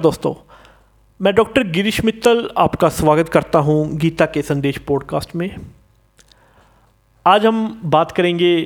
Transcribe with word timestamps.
दोस्तों, 0.00 0.34
मैं 1.20 1.34
डॉक्टर 1.34 1.62
गिरीश 1.62 2.04
मित्तल 2.04 2.50
आपका 2.58 2.88
स्वागत 2.88 3.28
करता 3.28 3.58
हूँ 3.58 3.96
गीता 3.96 4.26
के 4.26 4.42
संदेश 4.42 4.78
पॉडकास्ट 4.78 5.34
में। 5.36 5.56
आज 7.26 7.46
हम 7.46 7.80
बात 7.84 8.12
करेंगे 8.12 8.60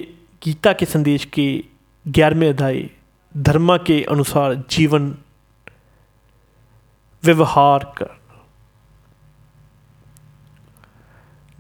गीता 0.45 0.72
के 0.72 0.87
संदेश 0.87 1.24
के 1.24 1.64
ग्यारहवें 2.08 2.48
अध्याय, 2.48 2.90
धर्म 3.37 3.76
के 3.76 4.03
अनुसार 4.03 4.54
जीवन 4.71 5.16
व्यवहार 7.23 7.95
कर। 7.96 8.11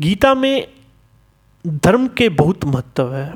गीता 0.00 0.34
में 0.34 0.68
धर्म 1.66 2.08
के 2.08 2.28
बहुत 2.28 2.64
महत्व 2.64 3.14
है। 3.14 3.34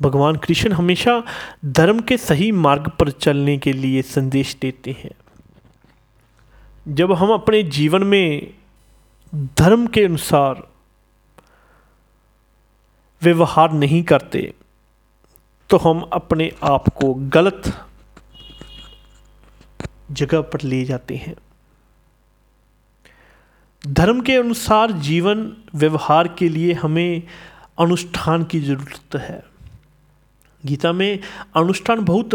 भगवान 0.00 0.36
कृष्ण 0.36 0.72
हमेशा 0.72 1.22
धर्म 1.64 2.00
के 2.00 2.16
सही 2.16 2.52
मार्ग 2.52 2.88
पर 2.88 3.10
चलने 3.10 3.58
के 3.58 3.72
लिए 3.72 4.02
संदेश 4.02 4.56
देते 4.62 4.90
हैं। 4.90 5.10
जब 6.88 7.12
हम 7.12 7.32
अपने 7.32 7.62
जीवन 7.62 8.02
में 8.02 8.54
धर्म 9.58 9.86
के 9.86 10.04
अनुसार 10.04 10.62
व्यवहार 13.22 13.72
नहीं 13.72 14.02
करते 14.02 14.54
तो 15.70 15.76
हम 15.76 16.00
अपने 16.12 16.50
आप 16.62 16.88
को 16.88 17.14
गलत 17.14 17.62
जगह 20.10 20.40
पर 20.40 20.62
ले 20.62 20.84
जाते 20.84 21.16
हैं। 21.16 21.34
धर्म 23.86 24.20
के 24.20 24.36
अनुसार 24.36 24.92
जीवन, 24.92 25.56
व्यवहार 25.74 26.28
के 26.28 26.48
लिए 26.48 26.72
हमें 26.72 27.22
अनुष्ठान 27.78 28.44
की 28.44 28.60
ज़रूरत 28.60 29.16
है। 29.16 29.44
गीता 30.66 30.92
में 30.92 31.18
अनुष्ठान 31.56 32.04
बहुत 32.04 32.34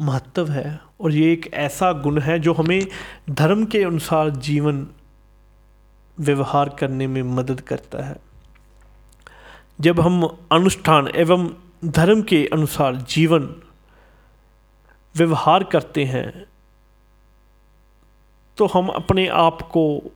महत्व 0.00 0.50
है 0.50 0.80
और 1.00 1.12
ये 1.12 1.32
एक 1.32 1.50
ऐसा 1.54 1.92
गुण 1.92 2.20
है 2.20 2.38
जो 2.38 2.52
हमें 2.52 2.86
धर्म 3.30 3.64
के 3.64 3.84
अनुसार 3.84 4.30
जीवन 4.30 4.86
व्यवहार 6.20 6.68
करने 6.68 7.06
में 7.06 7.22
मदद 7.22 7.60
करता 7.60 8.02
है। 8.04 8.16
जब 9.80 10.00
हम 10.00 10.38
अनुष्ठान 10.52 11.08
एवं 11.08 11.48
धर्म 11.84 12.22
के 12.22 12.46
अनुसार 12.52 12.96
जीवन 12.96 13.54
व्यवहार 15.16 15.64
करते 15.64 16.04
हैं 16.04 16.44
तो 18.56 18.66
हम 18.66 18.88
अपने 18.88 19.26
आप 19.26 19.62
को 19.62 20.12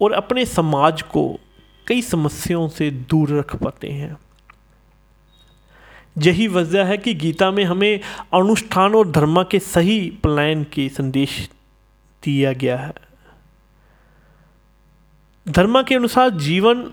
और 0.00 0.12
अपने 0.12 0.44
समाज 0.44 1.02
को 1.02 1.40
कई 1.86 2.02
समस्याओं 2.02 2.68
से 2.68 2.90
दूर 2.90 3.38
रख 3.38 3.56
पाते 3.56 3.88
हैं। 3.88 4.16
यही 6.18 6.48
वजह 6.48 6.84
है 6.84 6.98
कि 6.98 7.14
गीता 7.14 7.50
में 7.50 7.64
हमें 7.64 8.00
अनुष्ठान 8.34 8.94
और 8.94 9.10
धर्म 9.10 9.42
के 9.42 9.58
सही 9.58 10.10
प्लान 10.10 10.64
के 10.64 10.88
संदेश 10.88 11.50
दिया 12.24 12.52
गया 12.52 12.78
है। 12.78 12.94
धर्म 15.48 15.82
के 15.82 15.94
अनुसार 15.94 16.30
जीवन 16.30 16.92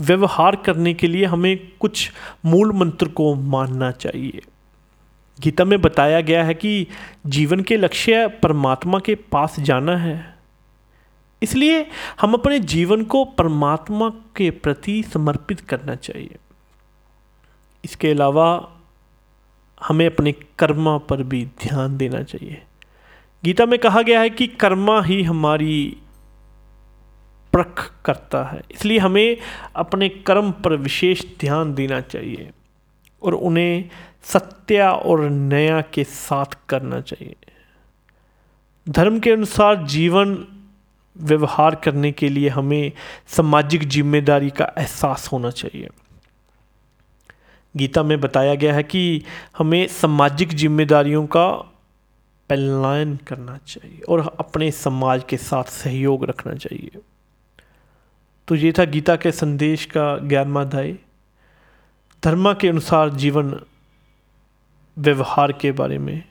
व्यवहार 0.00 0.56
करने 0.56 0.94
के 0.94 1.06
लिए 1.06 1.24
हमें 1.24 1.72
कुछ 1.80 2.12
मूल 2.44 2.72
मंत्र 2.72 3.08
को 3.08 3.34
मानना 3.34 3.90
चाहिए। 3.90 4.42
गीता 5.40 5.64
में 5.64 5.80
बताया 5.80 6.20
गया 6.20 6.44
है 6.44 6.54
कि 6.54 6.86
जीवन 7.26 7.60
के 7.60 7.76
लक्ष्य 7.76 8.26
परमात्मा 8.26 8.98
के 8.98 9.14
पास 9.14 9.60
जाना 9.60 9.96
है। 9.96 10.38
इसलिए 11.42 11.86
हम 12.20 12.34
अपने 12.34 12.60
जीवन 12.60 13.04
को 13.04 13.24
परमात्मा 13.24 14.08
के 14.08 14.50
प्रति 14.50 15.02
समर्पित 15.02 15.60
करना 15.60 15.94
चाहिए। 15.94 16.36
इसके 17.84 18.10
अलावा 18.10 18.46
हमें 19.80 20.06
अपने 20.06 20.32
कर्मा 20.58 20.96
पर 21.00 21.22
भी 21.22 21.44
ध्यान 21.62 21.96
देना 21.96 22.22
चाहिए। 22.22 22.62
गीता 23.42 23.66
में 23.66 23.78
कहा 23.78 24.02
गया 24.02 24.20
है 24.20 24.30
कि 24.30 24.46
कर्मा 24.46 25.00
ही 25.02 25.22
हमारी 25.22 25.96
प्रख 27.52 27.90
करता 28.04 28.42
है, 28.44 28.62
इसलिए 28.70 28.98
हमें 28.98 29.36
अपने 29.76 30.08
कर्म 30.08 30.50
पर 30.64 30.76
विशेष 30.78 31.24
ध्यान 31.40 31.74
देना 31.74 32.00
चाहिए 32.02 32.50
और 33.22 33.34
उन्हें 33.34 33.88
सत्य 34.24 34.82
और 34.82 35.28
नया 35.28 35.80
के 35.94 36.04
साथ 36.04 36.56
करना 36.68 37.00
चाहिए। 37.00 37.34
धर्म 38.86 39.18
के 39.20 39.30
अनुसार 39.30 39.84
जीवन 39.86 40.36
व्यवहार 41.16 41.74
करने 41.74 42.12
के 42.12 42.28
लिए 42.28 42.48
हमें 42.48 42.92
सामाजिक 43.28 43.88
ज़िम्मेदारी 43.88 44.50
का 44.50 44.72
एहसास 44.78 45.28
होना 45.32 45.50
चाहिए। 45.52 45.88
गीता 47.76 48.02
में 48.02 48.20
बताया 48.20 48.54
गया 48.54 48.74
है 48.74 48.82
कि 48.82 49.22
हमें 49.58 49.86
सामाजिक 49.86 50.48
जिम्मेदारियों 50.48 51.26
का 51.26 51.48
पलायन 52.50 53.16
करना 53.16 53.58
चाहिए 53.66 54.00
और 54.00 54.36
अपने 54.40 54.70
समाज 54.70 55.24
के 55.28 55.36
साथ 55.36 55.64
सहयोग 55.64 56.24
रखना 56.24 56.54
चाहिए। 56.54 56.90
तो 58.48 58.54
ये 58.54 58.72
था 58.72 58.84
गीता 58.84 59.16
के 59.16 59.32
संदेश 59.32 59.84
का 59.84 60.18
ज्ञानमा 60.18 60.60
अध्याय 60.60 60.98
धर्म 62.24 62.54
के 62.54 62.68
अनुसार 62.68 63.10
जीवन 63.10 63.60
व्यवहार 64.98 65.52
के 65.52 65.72
बारे 65.72 65.98
में 65.98 66.24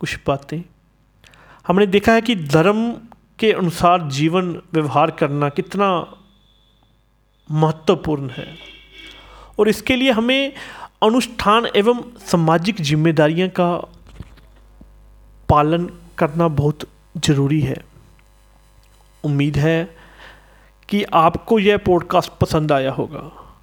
कुछ 0.00 0.18
बातें। 0.26 0.62
हमने 1.66 1.86
देखा 1.86 2.12
है 2.12 2.20
कि 2.20 2.36
धर्म 2.36 2.92
के 3.38 3.52
अनुसार 3.52 4.10
जीवन 4.10 4.62
व्यवहार 4.72 5.10
करना 5.10 5.48
कितना 5.48 6.16
महत्वपूर्ण 7.50 8.30
है। 8.30 8.79
और 9.60 9.68
इसके 9.68 9.96
लिए 9.96 10.10
हमें 10.10 10.52
अनुष्ठान 11.02 11.66
एवं 11.76 12.04
सामाजिक 12.18 12.80
जिम्मेदारियाँ 12.80 13.48
का 13.48 13.76
पालन 15.48 15.90
करना 16.18 16.48
बहुत 16.48 16.78
ज़रूरी 17.18 17.60
है। 17.60 17.84
उम्मीद 19.24 19.56
है 19.56 19.96
कि 20.88 21.04
आपको 21.04 21.58
यह 21.58 21.76
पॉडकास्ट 21.76 22.32
पसंद 22.40 22.72
आया 22.72 22.92
होगा। 22.92 23.54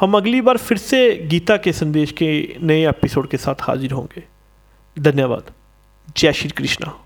हम 0.00 0.16
अगली 0.16 0.40
बार 0.40 0.56
फिर 0.56 0.78
से 0.78 1.16
गीता 1.16 1.56
के 1.56 1.72
संदेश 1.72 2.12
के 2.12 2.56
नए 2.62 2.88
एपिसोड 2.88 3.28
के 3.28 3.36
साथ 3.36 3.54
हाजिर 3.60 3.92
होंगे। 3.92 4.24
धन्यवाद। 4.98 5.44
जय 6.16 6.32
श्री 6.32 6.48
कृष्णा। 6.48 7.05